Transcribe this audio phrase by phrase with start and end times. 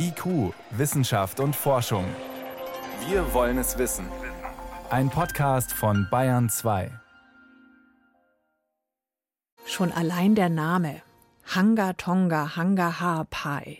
[0.00, 2.04] IQ, Wissenschaft und Forschung.
[3.08, 4.06] Wir wollen es wissen.
[4.90, 6.92] Ein Podcast von Bayern 2.
[9.66, 11.02] Schon allein der Name.
[11.46, 13.78] Hanga Tonga Hanga Haapai.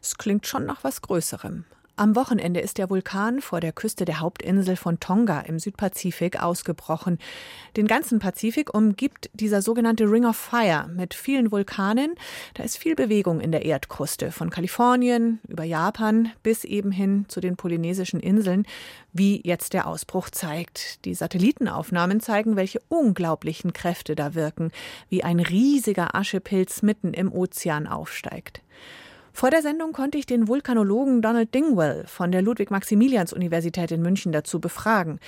[0.00, 1.66] Es klingt schon nach was Größerem.
[1.96, 7.18] Am Wochenende ist der Vulkan vor der Küste der Hauptinsel von Tonga im Südpazifik ausgebrochen.
[7.76, 12.14] Den ganzen Pazifik umgibt dieser sogenannte Ring of Fire mit vielen Vulkanen.
[12.54, 17.40] Da ist viel Bewegung in der Erdkruste, von Kalifornien über Japan bis eben hin zu
[17.40, 18.64] den polynesischen Inseln,
[19.12, 21.04] wie jetzt der Ausbruch zeigt.
[21.04, 24.70] Die Satellitenaufnahmen zeigen, welche unglaublichen Kräfte da wirken,
[25.10, 28.62] wie ein riesiger Aschepilz mitten im Ozean aufsteigt.
[29.32, 34.60] Vor der Sendung konnte ich den Vulkanologen Donald Dingwell von der Ludwig-Maximilians-Universität in München dazu
[34.60, 35.20] befragen.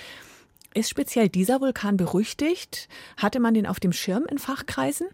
[0.75, 2.89] Ist speziell dieser Vulkan berüchtigt?
[3.17, 5.09] Hatte man den auf dem Schirm in Fachkreisen?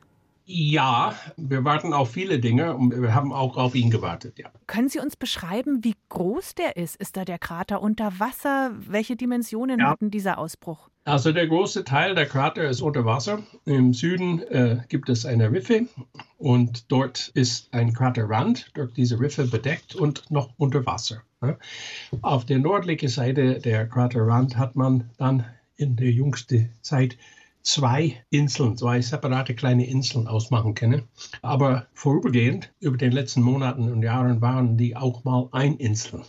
[0.50, 4.50] Ja, wir warten auf viele Dinge und wir haben auch auf ihn gewartet, ja.
[4.66, 6.96] Können Sie uns beschreiben, wie groß der ist?
[6.96, 8.70] Ist da der Krater unter Wasser?
[8.78, 9.90] Welche Dimensionen ja.
[9.90, 10.88] hatten dieser Ausbruch?
[11.04, 13.42] Also der große Teil der Krater ist unter Wasser.
[13.66, 15.86] Im Süden äh, gibt es eine Riffe
[16.38, 21.24] und dort ist ein Kraterrand durch diese Riffe bedeckt und noch unter Wasser.
[21.42, 21.58] Ne?
[22.22, 25.44] Auf der nördlichen Seite der Kraterrand hat man dann
[25.76, 27.18] in der jüngsten Zeit
[27.68, 31.02] zwei Inseln, zwei separate kleine Inseln ausmachen können.
[31.42, 36.22] Aber vorübergehend, über den letzten Monaten und Jahren, waren die auch mal ein Insel.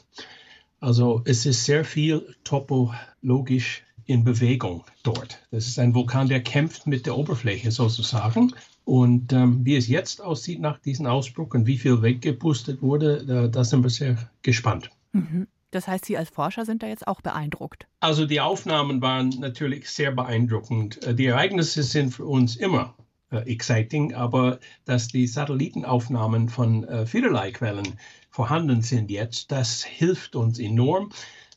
[0.82, 5.40] Also es ist sehr viel topologisch in Bewegung dort.
[5.52, 8.54] Das ist ein Vulkan, der kämpft mit der Oberfläche sozusagen.
[8.84, 13.48] Und ähm, wie es jetzt aussieht nach diesem Ausbruch und wie viel weggepustet wurde, da,
[13.48, 14.90] da sind wir sehr gespannt.
[15.14, 15.48] Mhm.
[15.72, 17.88] Das heißt, Sie als Forscher sind da jetzt auch beeindruckt.
[18.00, 21.03] Also die Aufnahmen waren natürlich sehr beeindruckend.
[21.03, 22.95] Äh, die Ereignisse sind für uns immer
[23.31, 28.00] äh, exciting, aber dass die Satellitenaufnahmen von äh, vielerlei Quellen
[28.31, 31.11] vorhanden sind jetzt, das hilft uns enorm.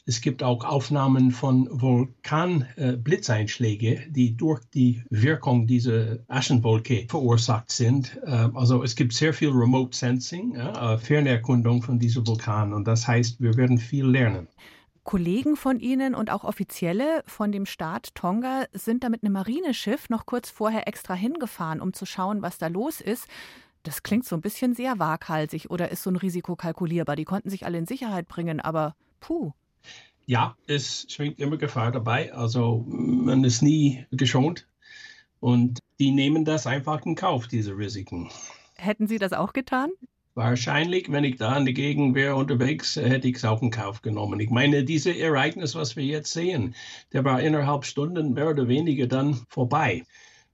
[0.04, 8.18] Es gibt auch Aufnahmen von Vulkanblitzeinschlägen, äh, die durch die Wirkung dieser Aschenwolke verursacht sind.
[8.24, 13.06] Äh, also es gibt sehr viel Remote Sensing, äh, Fernerkundung von diesem Vulkan und das
[13.06, 14.48] heißt, wir werden viel lernen.
[15.04, 20.10] Kollegen von Ihnen und auch Offizielle von dem Staat Tonga sind da mit einem Marineschiff
[20.10, 23.28] noch kurz vorher extra hingefahren, um zu schauen, was da los ist.
[23.84, 27.16] Das klingt so ein bisschen sehr waghalsig oder ist so ein Risiko kalkulierbar.
[27.16, 29.52] Die konnten sich alle in Sicherheit bringen, aber puh.
[30.26, 32.32] Ja, es schwingt immer Gefahr dabei.
[32.32, 34.66] Also man ist nie geschont.
[35.40, 38.30] Und die nehmen das einfach in Kauf, diese Risiken.
[38.76, 39.90] Hätten Sie das auch getan?
[40.34, 44.00] Wahrscheinlich, wenn ich da in der Gegend wäre unterwegs, hätte ich es auch in Kauf
[44.00, 44.40] genommen.
[44.40, 46.74] Ich meine, dieses Ereignis, was wir jetzt sehen,
[47.12, 50.04] der war innerhalb Stunden mehr oder weniger dann vorbei.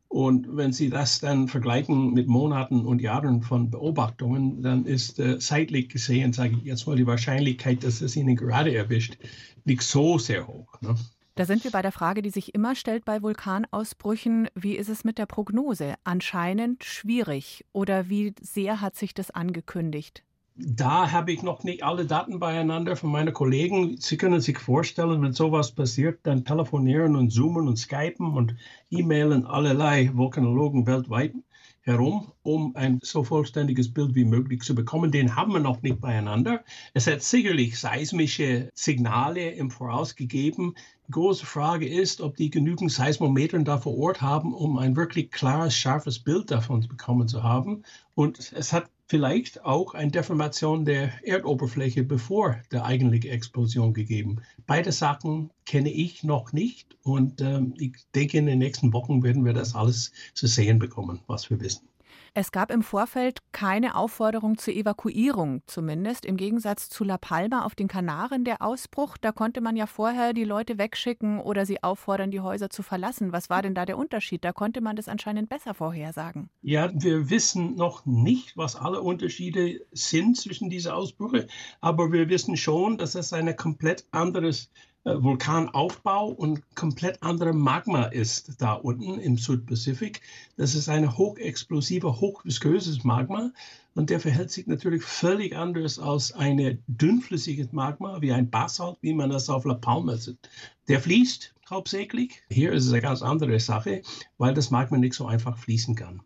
[0.09, 5.39] Und wenn Sie das dann vergleichen mit Monaten und Jahren von Beobachtungen, dann ist äh,
[5.39, 9.19] zeitlich gesehen, sage ich jetzt mal, die Wahrscheinlichkeit, dass es Ihnen gerade erwischt,
[9.65, 10.81] nicht so sehr hoch.
[10.81, 10.95] Ne?
[11.35, 14.49] Da sind wir bei der Frage, die sich immer stellt bei Vulkanausbrüchen.
[14.55, 15.95] Wie ist es mit der Prognose?
[16.03, 17.65] Anscheinend schwierig.
[17.73, 20.25] Oder wie sehr hat sich das angekündigt?
[20.59, 23.97] Da habe ich noch nicht alle Daten beieinander von meinen Kollegen.
[24.01, 28.57] Sie können sich vorstellen, wenn sowas passiert, dann telefonieren und zoomen und skypen und
[28.91, 31.35] e-mailen allerlei Vulkanologen weltweit
[31.83, 35.13] herum, um ein so vollständiges Bild wie möglich zu bekommen.
[35.13, 36.65] Den haben wir noch nicht beieinander.
[36.93, 40.75] Es hat sicherlich seismische Signale im Voraus gegeben.
[41.07, 45.31] Die große Frage ist, ob die genügend Seismometer da vor Ort haben, um ein wirklich
[45.31, 47.85] klares, scharfes Bild davon bekommen zu haben.
[48.15, 54.43] Und es hat vielleicht auch eine Deformation der Erdoberfläche bevor der eigentliche Explosion gegeben.
[54.67, 59.45] Beide Sachen kenne ich noch nicht und ähm, ich denke, in den nächsten Wochen werden
[59.45, 61.89] wir das alles zu sehen bekommen, was wir wissen.
[62.35, 67.75] Es gab im Vorfeld keine Aufforderung zur Evakuierung, zumindest im Gegensatz zu La Palma auf
[67.75, 69.17] den Kanaren der Ausbruch.
[69.17, 73.33] Da konnte man ja vorher die Leute wegschicken oder sie auffordern, die Häuser zu verlassen.
[73.33, 74.45] Was war denn da der Unterschied?
[74.45, 76.51] Da konnte man das anscheinend besser vorhersagen.
[76.63, 81.49] Ja, wir wissen noch nicht, was alle Unterschiede sind zwischen diesen Ausbrüchen,
[81.81, 84.71] aber wir wissen schon, dass es ein komplett anderes
[85.05, 90.21] Vulkanaufbau und komplett andere Magma ist da unten im Südpazifik.
[90.57, 93.53] Das ist ein hochexplosiver, hochvisköses Magma
[93.95, 99.15] und der verhält sich natürlich völlig anders als ein dünnflüssiges Magma wie ein Basalt, wie
[99.15, 100.51] man das auf La Palma sieht.
[100.89, 102.43] Der fließt hauptsächlich.
[102.49, 104.03] Hier ist es eine ganz andere Sache,
[104.37, 106.23] weil das Magma nicht so einfach fließen kann.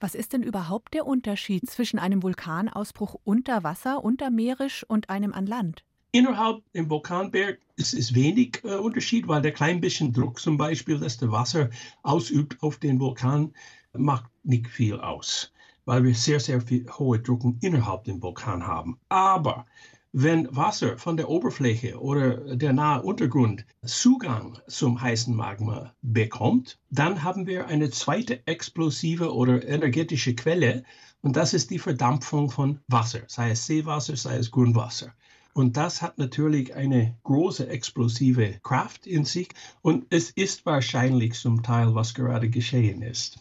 [0.00, 5.46] Was ist denn überhaupt der Unterschied zwischen einem Vulkanausbruch unter Wasser, untermeerisch und einem an
[5.46, 5.84] Land?
[6.12, 10.98] Innerhalb im Vulkanberg ist es wenig äh, Unterschied, weil der klein bisschen Druck zum Beispiel,
[10.98, 11.70] das der Wasser
[12.02, 13.52] ausübt auf den Vulkan,
[13.92, 15.52] macht nicht viel aus.
[15.88, 18.98] weil wir sehr, sehr viel hohe Drucken innerhalb dem Vulkan haben.
[19.08, 19.64] Aber
[20.12, 27.24] wenn Wasser von der Oberfläche oder der nahe Untergrund Zugang zum heißen Magma bekommt, dann
[27.24, 30.84] haben wir eine zweite explosive oder energetische Quelle
[31.22, 35.14] und das ist die Verdampfung von Wasser, sei es Seewasser, sei es Grundwasser.
[35.54, 39.48] Und das hat natürlich eine große explosive Kraft in sich
[39.82, 43.40] und es ist wahrscheinlich zum Teil, was gerade geschehen ist.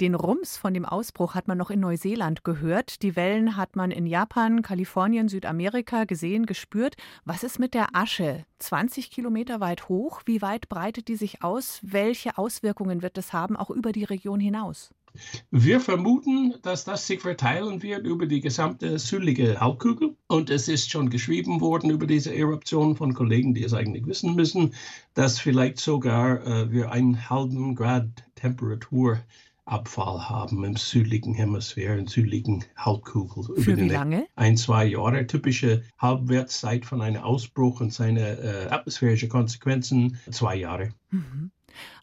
[0.00, 3.02] Den Rums von dem Ausbruch hat man noch in Neuseeland gehört.
[3.02, 6.96] Die Wellen hat man in Japan, Kalifornien, Südamerika gesehen, gespürt.
[7.26, 8.46] Was ist mit der Asche?
[8.60, 10.22] 20 Kilometer weit hoch.
[10.24, 11.80] Wie weit breitet die sich aus?
[11.82, 14.90] Welche Auswirkungen wird es haben, auch über die Region hinaus?
[15.50, 20.16] Wir vermuten, dass das sich verteilen wird über die gesamte südliche Halbkugel.
[20.28, 24.34] Und es ist schon geschrieben worden über diese Eruption von Kollegen, die es eigentlich wissen
[24.34, 24.74] müssen,
[25.14, 29.20] dass vielleicht sogar äh, wir einen halben Grad Temperatur
[29.70, 33.56] Abfall haben im südlichen Hemisphäre, im südlichen Halbkugel.
[33.62, 34.26] Für wie lange?
[34.34, 35.26] Ein, zwei Jahre.
[35.26, 40.90] Typische Halbwertszeit von einem Ausbruch und seine äh, atmosphärische Konsequenzen, zwei Jahre.
[41.10, 41.52] Mhm.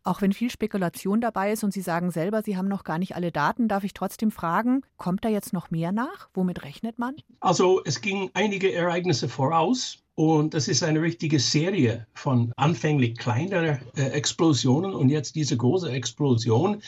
[0.04, 3.16] Auch wenn viel Spekulation dabei ist und Sie sagen selber, Sie haben noch gar nicht
[3.16, 6.30] alle Daten, darf ich trotzdem fragen, kommt da jetzt noch mehr nach?
[6.34, 7.16] Womit rechnet man?
[7.40, 10.00] Also es ging einige Ereignisse voraus.
[10.19, 15.92] Und das ist eine richtige Serie von anfänglich kleineren äh, Explosionen und jetzt diese große
[15.92, 16.81] Explosion.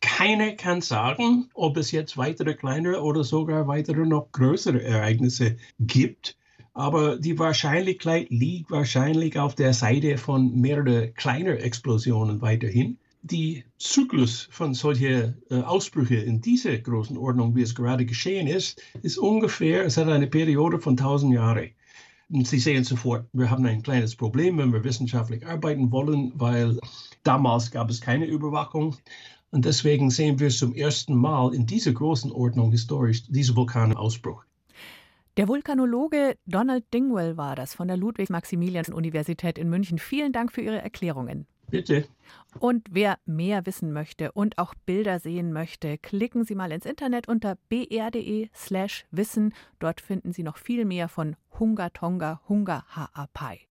[0.00, 6.36] Keiner kann sagen, ob es jetzt weitere kleinere oder sogar weitere noch größere Ereignisse gibt.
[6.76, 12.98] Aber die Wahrscheinlichkeit liegt wahrscheinlich auf der Seite von mehreren kleineren Explosionen weiterhin.
[13.22, 18.82] Die Zyklus von solchen äh, Ausbrüchen in dieser großen Ordnung, wie es gerade geschehen ist,
[19.00, 21.70] ist ungefähr, es hat eine Periode von 1000 Jahren.
[22.28, 26.78] Und Sie sehen sofort, wir haben ein kleines Problem, wenn wir wissenschaftlich arbeiten wollen, weil
[27.22, 28.96] damals gab es keine Überwachung.
[29.50, 34.44] Und deswegen sehen wir zum ersten Mal in dieser großen Ordnung historisch diesen Vulkanausbruch.
[35.36, 39.98] Der Vulkanologe Donald Dingwell war das von der Ludwig-Maximilian-Universität in München.
[39.98, 41.46] Vielen Dank für Ihre Erklärungen.
[41.68, 42.06] Bitte.
[42.58, 47.28] Und wer mehr wissen möchte und auch Bilder sehen möchte, klicken Sie mal ins Internet
[47.28, 49.52] unter br.de/wissen.
[49.78, 53.60] Dort finden Sie noch viel mehr von Hunga Tonga Hunga Haapai.